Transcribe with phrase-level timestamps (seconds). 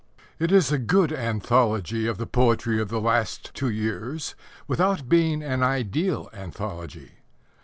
[0.39, 4.33] It is a good anthology of the poetry of the last two years
[4.67, 7.11] without being an ideal anthology.